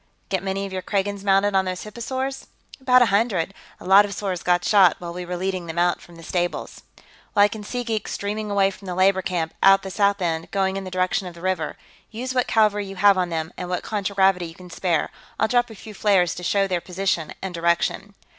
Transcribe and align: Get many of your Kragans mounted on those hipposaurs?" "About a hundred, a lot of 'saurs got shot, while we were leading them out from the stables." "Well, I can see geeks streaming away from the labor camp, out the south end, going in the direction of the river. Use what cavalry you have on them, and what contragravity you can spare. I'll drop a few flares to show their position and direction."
Get 0.29 0.41
many 0.41 0.65
of 0.65 0.73
your 0.73 0.81
Kragans 0.81 1.23
mounted 1.23 1.53
on 1.55 1.65
those 1.65 1.83
hipposaurs?" 1.83 2.47
"About 2.79 3.03
a 3.03 3.13
hundred, 3.13 3.53
a 3.79 3.85
lot 3.85 4.03
of 4.03 4.15
'saurs 4.15 4.41
got 4.41 4.65
shot, 4.65 4.95
while 4.97 5.13
we 5.13 5.27
were 5.27 5.37
leading 5.37 5.67
them 5.67 5.77
out 5.77 6.01
from 6.01 6.15
the 6.15 6.23
stables." 6.23 6.81
"Well, 7.35 7.45
I 7.45 7.47
can 7.47 7.63
see 7.63 7.83
geeks 7.83 8.11
streaming 8.11 8.49
away 8.49 8.71
from 8.71 8.87
the 8.87 8.95
labor 8.95 9.21
camp, 9.21 9.53
out 9.61 9.83
the 9.83 9.91
south 9.91 10.19
end, 10.19 10.49
going 10.49 10.75
in 10.75 10.85
the 10.85 10.89
direction 10.89 11.27
of 11.27 11.35
the 11.35 11.41
river. 11.41 11.77
Use 12.09 12.33
what 12.33 12.47
cavalry 12.47 12.87
you 12.87 12.95
have 12.95 13.15
on 13.15 13.29
them, 13.29 13.53
and 13.57 13.69
what 13.69 13.83
contragravity 13.83 14.47
you 14.47 14.55
can 14.55 14.71
spare. 14.71 15.11
I'll 15.39 15.47
drop 15.47 15.69
a 15.69 15.75
few 15.75 15.93
flares 15.93 16.33
to 16.33 16.41
show 16.41 16.65
their 16.65 16.81
position 16.81 17.35
and 17.39 17.53
direction." 17.53 18.15